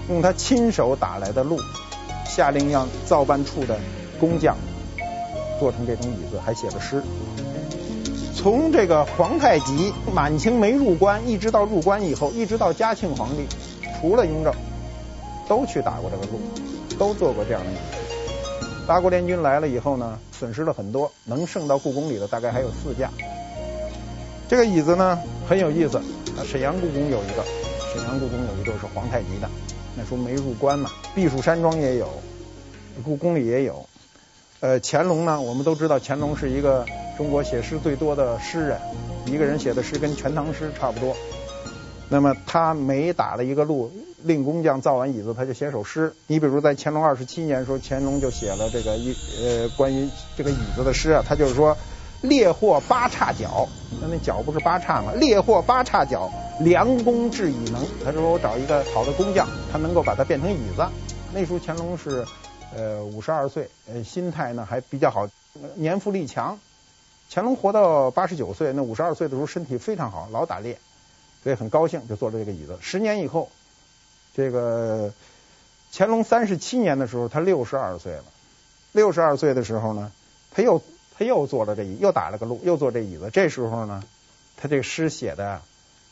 [0.09, 1.57] 用他亲手打来的鹿，
[2.26, 3.78] 下令让造办处的
[4.18, 4.57] 工匠
[5.61, 7.00] 做成这种椅子，还写了诗。
[8.35, 13.46] 从这个皇太极满清没入关，一直到入关以后，一直到嘉庆皇帝，
[14.00, 14.52] 除了雍正，
[15.48, 16.40] 都去打过这个鹿，
[16.98, 18.04] 都做过这样的椅子。
[18.87, 23.11] 八国联军来了以后呢，损失了很多，能剩到故宫里的大概还有四架。
[24.47, 25.18] 这个椅子呢
[25.49, 26.01] 很有意思，
[26.44, 27.42] 沈阳故宫有一个，
[27.94, 29.49] 沈阳故宫有一个是皇太极的，
[29.97, 32.09] 那时候没入关嘛，避暑山庄也有，
[33.03, 33.87] 故宫里也有。
[34.61, 36.85] 呃，乾隆呢，我们都知道乾隆是一个
[37.16, 38.79] 中国写诗最多的诗人，
[39.27, 41.16] 一个人写的诗跟《全唐诗》差不多。
[42.11, 43.90] 那么他每打了一个路，
[44.25, 46.13] 令工匠造完椅子，他就写首诗。
[46.27, 51.77] 你比如在乾隆二十七年的时候，乾隆就写了这个一呃关于这个椅子的诗啊，他就是说。
[52.23, 53.69] 猎获八叉角，
[54.01, 55.13] 那那脚不是八叉吗？
[55.17, 57.87] 猎获八叉角，良工制椅能。
[58.03, 60.87] 他说我找一个好的工匠，他能够把它变成椅子。
[61.35, 62.25] 那时候乾隆是
[62.75, 65.29] 呃五十二岁，呃心态呢还比较好，
[65.75, 66.59] 年富力强。
[67.31, 70.79] 乾隆活到八十九岁，那五十二岁的时候身体非常好，老打猎，
[71.43, 72.79] 所以很高兴就做了这个椅子。
[72.81, 73.51] 十年以后，
[74.35, 75.12] 这个
[75.92, 78.25] 乾隆三十七年的时候，他六十二岁了。
[78.92, 80.12] 六十二岁的时候呢，
[80.51, 80.83] 他又。
[81.16, 83.31] 他又坐了这椅，又打了个鹿，又坐这椅子。
[83.33, 84.03] 这时候呢，
[84.57, 85.62] 他这个诗写的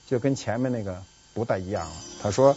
[0.07, 1.03] 就跟前面那个
[1.35, 1.93] 不大一样了。
[2.23, 2.57] 他说：“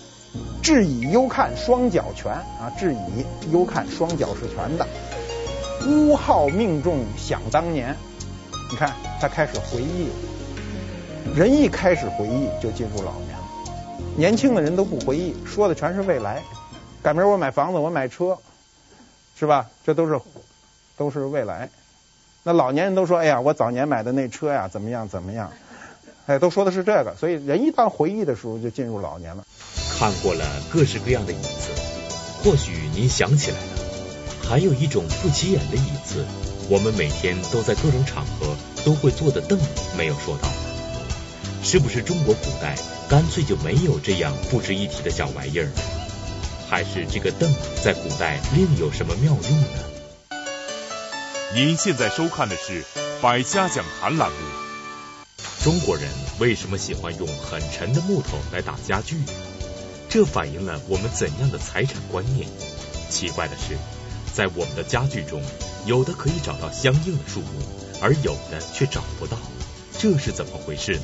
[0.61, 4.85] 制椅优看双脚全啊，制椅优看双脚是全的。
[5.87, 7.97] 乌号命中想当年，
[8.69, 10.09] 你看他开始回忆。
[11.35, 13.34] 人一开始回忆就进入老年。
[14.17, 16.41] 年轻的人都不回忆，说的全是未来。
[17.03, 18.37] 赶明儿我买房子，我买车，
[19.37, 19.67] 是吧？
[19.85, 20.19] 这都是
[20.97, 21.69] 都是未来。”
[22.43, 25.51] 那老年人都说：“哎呀，我早年买的那车呀，怎么样怎么样？”
[26.27, 27.15] 哎，都说的是这个。
[27.15, 29.43] 所以人一旦回忆的时候，就进入老年了。
[29.99, 31.71] 看过了各式各样的椅子，
[32.43, 36.25] 或许您想起来了，还有一种不起眼的椅子，
[36.69, 39.59] 我们每天都在各种场合都会坐的凳，
[39.97, 40.47] 没有说到。
[41.63, 42.75] 是不是中国古代
[43.07, 45.69] 干脆就没有这样不值一提的小玩意儿？
[46.67, 49.67] 还是这个凳在古代另有什么妙用呢？
[51.53, 52.81] 您现在收看的是
[53.21, 54.37] 《百家讲坛》栏目。
[55.63, 59.17] 中国人为什么喜欢用很沉的木头来打家具？
[60.09, 62.47] 这反映了我们怎样的财产观念？
[63.09, 63.77] 奇怪的是，
[64.33, 65.43] 在我们的家具中，
[65.85, 67.61] 有的可以找到相应的树木，
[68.01, 69.37] 而有的却找不到，
[69.99, 71.03] 这是怎么回事呢？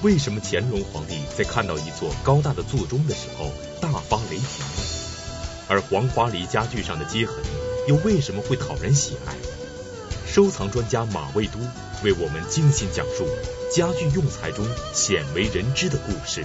[0.00, 4.64] 为什么乾隆皇帝在看到一座高大的座钟的时候大发雷霆，
[5.66, 7.34] 而黄花梨家具上的接痕？
[7.88, 9.34] 又为什么会讨人喜爱？
[10.24, 11.58] 收藏专家马未都
[12.04, 13.26] 为我们精心讲述
[13.74, 16.44] 家具用材中鲜为人知的故事。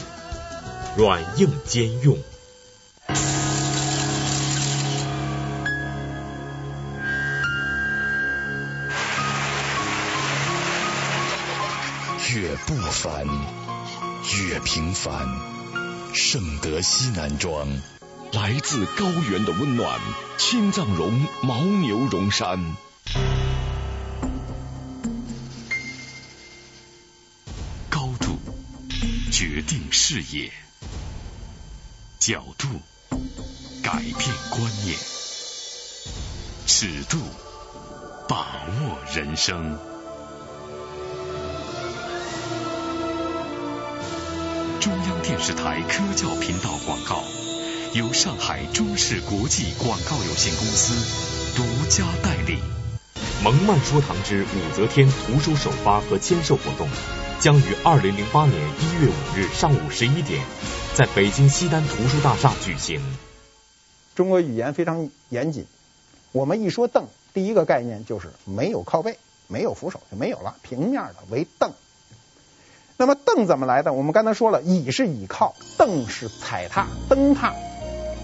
[0.97, 2.17] 软硬兼用，
[12.75, 13.27] 不凡，
[14.35, 15.27] 越平凡。
[16.13, 17.67] 圣德西南庄。
[18.31, 19.99] 来自高原的温暖，
[20.39, 22.75] 青藏绒牦牛绒衫。
[27.91, 28.39] 高度
[29.31, 30.51] 决定视野，
[32.17, 32.67] 角度
[33.83, 34.15] 改变
[34.49, 34.97] 观念，
[36.65, 37.19] 尺度
[38.27, 39.92] 把握人生。
[44.83, 47.23] 中央电视台科教频道广告。
[47.93, 52.59] 由上海中视国际广告有限公司独家代理。
[53.41, 56.89] 蒙曼说堂之武则天图书首发和签售活动
[57.39, 60.43] 将于二零零八年一月五日上午十一点
[60.93, 63.01] 在北京西单图书大厦举行。
[64.15, 65.65] 中国语言非常严谨，
[66.33, 69.17] 我们一说凳，第一个概念就是没有靠背，
[69.47, 71.71] 没有扶手就没有了，平面的为凳。
[72.97, 73.93] 那么凳怎么来的？
[73.93, 77.53] 我们刚才说了，椅是倚靠，凳是踩踏、蹬踏。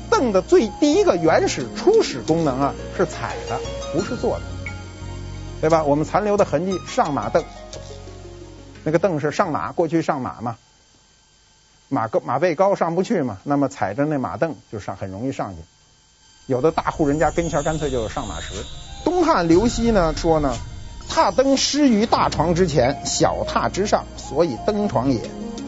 [0.10, 3.60] 凳的最第一个原始初始功能啊，是踩的，
[3.94, 4.44] 不是坐的。
[5.62, 5.84] 对吧？
[5.84, 7.44] 我们残留的痕迹，上马凳，
[8.86, 10.56] 那个凳是上马，过去上马嘛，
[11.90, 15.58] 马高马背高上不去嘛，那么踩着那马凳就上很容易上去。
[16.48, 18.54] 有的大户人家跟前干脆就有上马石。
[19.04, 20.56] 东汉刘熙呢说呢，
[21.10, 25.20] 踏鐙施于大床之前，小榻之上，所以登床也。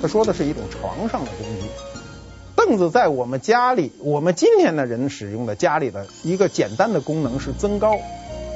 [0.02, 1.68] 他说的是一种床上的工具。
[2.56, 7.98] 凳子在我们家里，我们今天的人使用的家里的一个简单的功能是增高。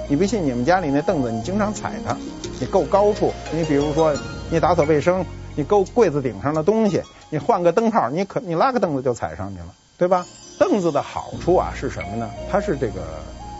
[0.08, 2.16] 你不信，你们家里那凳子，你经常踩它，
[2.60, 3.34] 你够高处。
[3.52, 4.16] 你比如说，
[4.52, 5.26] 你打扫卫生，
[5.56, 10.26] 你够柜子顶上的东西，你换个灯泡，你可你拉个凳子就踩上去了，对吧？
[10.60, 12.30] 凳子的好处啊是什么呢？
[12.52, 13.02] 它是这个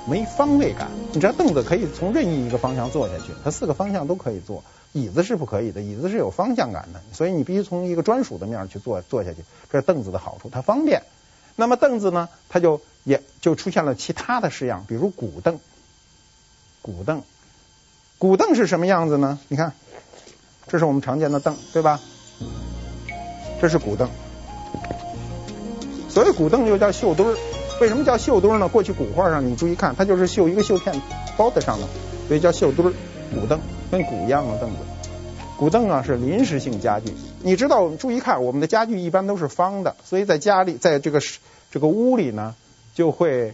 [0.08, 0.90] 没方位感。
[1.14, 4.64] 你知道凳子可以从任意一个方向坐下去，它四个方向都可以坐。
[4.94, 9.38] 椅子是不可以的，椅子是有方向感的，所以你必须从一个专属的面去坐坐下去。
[9.70, 11.04] 这是凳子的好处，它方便。
[11.58, 15.60] 那么凳子呢，它就也就出现了其他的式样，比如古凳。
[16.82, 17.24] 古凳，
[18.18, 19.40] 古凳是什么样子呢？
[19.50, 19.74] 你看，
[20.68, 22.00] 这是我们常见的凳，对吧？
[23.60, 24.10] 这是古凳。
[26.10, 27.38] 所以古凳又叫绣墩儿，
[27.82, 28.68] 为什么叫绣墩儿呢？
[28.68, 31.02] 过去古画上你注意看，它就是绣一个绣片
[31.36, 31.88] 包在上头，
[32.28, 32.94] 所以叫绣墩儿。
[33.34, 33.60] 古凳
[33.92, 34.78] 跟鼓一样的凳子，
[35.58, 37.14] 古凳啊是临时性家具。
[37.42, 41.20] 你知道，我们注意看，我们的家具一般都是方的，所以在家里，在这个
[41.72, 42.56] 这个屋里呢，
[42.94, 43.54] 就会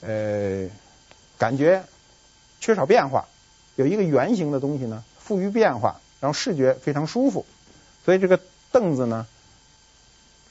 [0.00, 0.68] 呃
[1.38, 1.84] 感觉。
[2.60, 3.28] 缺少变化，
[3.76, 7.46] 有一个圆形的东西呢，富于变化，然后视觉非常舒服。
[8.04, 8.40] 所以这个
[8.72, 9.28] 凳子呢，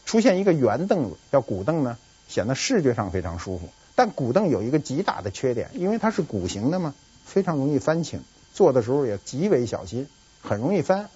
[0.05, 1.97] 出现一个圆凳子叫古凳呢，
[2.27, 3.69] 显得视觉上非常舒服。
[3.95, 6.93] 但古凳有一个极大的缺点，因为它是鼓形的嘛，
[7.25, 8.21] 非常容易翻倾，
[8.53, 10.07] 坐的时候也极为小心，
[10.41, 11.09] 很容易翻。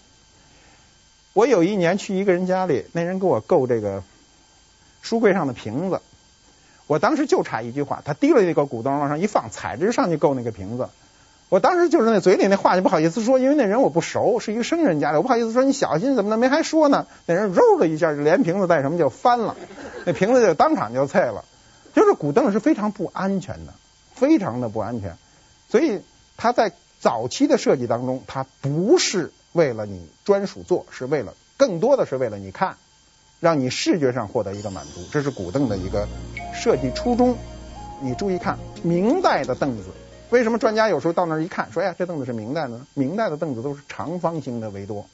[1.33, 4.03] 我有一年去一个人家里，那人给我够这个
[5.01, 6.01] 书柜上的瓶子。
[6.87, 10.89] 我当时就差一句话，他提了一个古凳往上一放，踩着上去够那个瓶子。
[11.51, 17.07] 我当时就是那嘴里那话就不好意思说，因为那人我不熟，是一个生人家里，我不好意思说你小心怎么的，没还说呢。
[17.25, 19.57] 那人揉了一下，连瓶子带什么就翻了，
[20.05, 21.43] 那瓶子就当场就碎了。
[21.93, 23.73] 就是古凳是非常不安全的，
[24.13, 25.17] 非常的不安全。
[25.67, 25.99] 所以
[26.37, 26.71] 它在
[27.01, 32.77] 早期的设计当中，它不是为了你专属坐，是为了更多的是为了你看。
[33.41, 36.07] 让你视觉上获得一个满足，这是古凳的一个
[36.53, 37.35] 设计初衷。
[37.99, 39.85] 你注意看，明代的凳子，
[40.31, 42.87] 为什么专家有时候到那儿一看，说呀，这凳子是明代的呢？
[42.93, 45.05] 明代的凳子都是长方形的为多，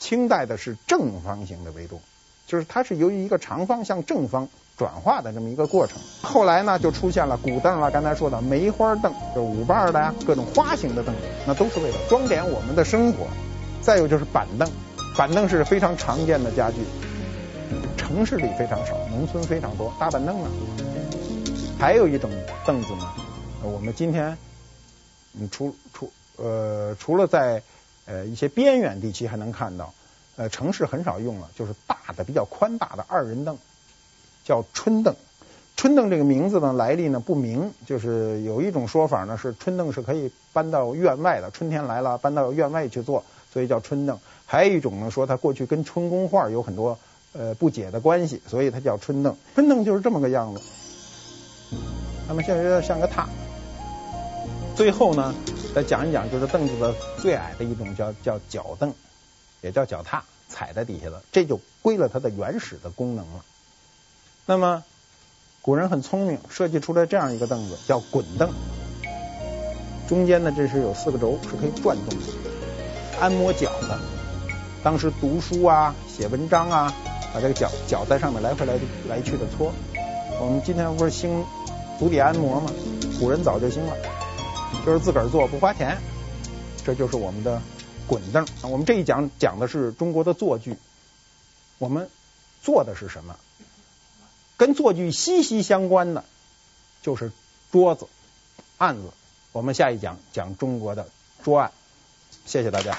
[0.00, 2.00] 清代的是正方形的为多，
[2.48, 6.00] 就是它是由于一个长方向正方转化的这么一个过程。
[6.20, 13.28] 后来呢，就出现了古凳了，刚才说的梅花凳，就五瓣的呀，各种花形的凳子，那都是为了装点我们的生活。
[13.80, 14.68] 再有就是板凳，
[15.16, 16.78] 板凳是非常常见的家具。
[17.96, 19.94] 城市里非常少，农村非常多。
[20.00, 20.50] 大板凳呢，
[21.78, 22.28] 还有一种
[22.66, 23.12] 凳子呢，
[23.62, 24.36] 我们今天，
[25.38, 27.62] 嗯，除除呃，除了在
[28.06, 29.92] 呃一些边远地区还能看到，
[30.36, 33.58] 呃，城市很少用了，就是大的比较宽大的二人凳，
[34.44, 35.14] 叫春凳。
[35.76, 44.18] 春凳这个名字呢，来历呢不明，就是有一种说法呢是春凳是可以搬到院外的，春天来了搬到院外去坐，所以叫春凳。
[44.44, 46.98] 还有一种呢说它过去跟春宫画有很多。
[47.38, 49.36] 呃，不解的关系，所以它叫春凳。
[49.54, 50.60] 春凳就是这么个样子。
[52.26, 53.26] 那么现在有点像个榻。
[54.76, 55.34] 最后呢，
[55.74, 58.92] 再讲一讲，就是凳子的最矮的一种叫叫脚凳，
[59.62, 63.44] 也叫脚踏，踩在底下的，这就归了它的原始的功能了。
[64.44, 64.84] 那么
[65.62, 68.50] 古人很聪明，设计出来这样一个凳子，叫滚凳。
[70.06, 72.26] 中间呢，这是有四个轴，是可以转动的，
[73.18, 73.98] 按摩脚的。
[74.84, 76.94] 当时读书啊，写文章啊。
[77.34, 78.78] 把这个脚脚在上面来回来
[79.10, 79.70] 来去的搓，
[80.40, 81.44] 我们今天不是兴
[81.98, 82.70] 足底按摩吗？
[83.20, 83.94] 古人早就兴了，
[84.86, 85.98] 就是自个儿做不花钱，
[86.84, 87.60] 这就是我们的
[88.06, 88.46] 滚凳。
[88.62, 90.78] 我们这一讲讲的是中国的坐具，
[91.78, 92.08] 我们
[92.62, 93.36] 坐的是什么？
[94.56, 96.24] 跟坐具息息相关的
[97.02, 97.32] 就是
[97.72, 98.06] 桌子、
[98.78, 99.10] 案子。
[99.50, 101.08] 我们下一讲讲中国的
[101.42, 101.72] 桌案。
[102.44, 102.96] 谢谢大家。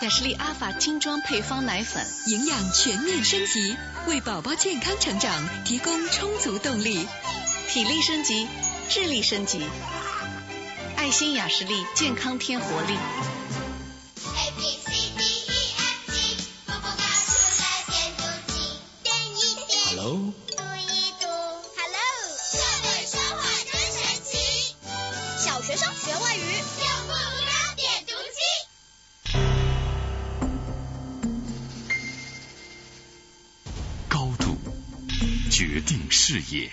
[0.00, 7.08] 雅士利阿法精装配方奶粉，营养全面升级，为宝宝健康成长提供充足动力，
[7.68, 8.46] 体力升级，
[8.88, 9.62] 智力升级。
[10.96, 12.94] 爱心雅士利健康添活力。
[12.94, 16.36] A B C D E F G，
[16.66, 18.22] 宝宝搞出来点读
[18.52, 21.26] 机，点一点，Hello，读一读
[21.76, 22.00] ，Hello，
[22.52, 24.30] 这对说话真神奇。
[25.38, 26.40] 小学生学外语。
[35.50, 36.70] 决定视野，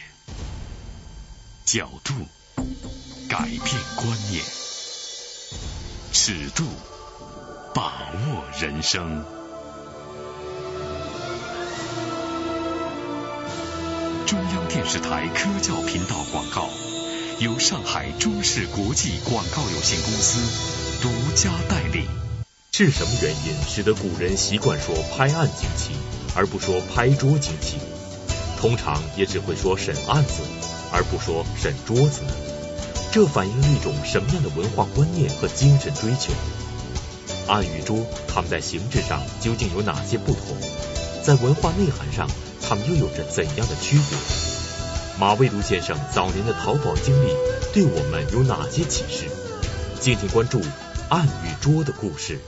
[1.76, 2.14] 角度
[3.28, 3.62] 改变
[3.98, 4.42] 观念，
[6.14, 6.64] 尺度
[7.74, 9.26] 把握人生。
[14.26, 16.70] 中央电视台科教频道广告，
[17.40, 22.08] 由上海中视国际广告有限公司独家代理。
[22.72, 25.92] 是什么原因使得古人习惯说拍案惊奇，
[26.38, 27.76] 而不说拍桌惊奇？
[28.62, 30.42] 通常也只会说审案子，
[30.96, 32.32] 而不说审桌子呢？
[33.12, 36.32] 这反映了一种什么样的文化观念和精神追求？
[37.48, 40.56] 案与桌，它们在形制上究竟有哪些不同？
[41.22, 42.30] 在文化内涵上，
[42.62, 44.18] 它们又有着怎样的区别？
[45.20, 47.34] 马未都先生早年的淘宝经历
[47.74, 49.26] 对我们有哪些启示？
[50.00, 50.62] 敬请关注
[51.10, 52.40] 案与桌的故事。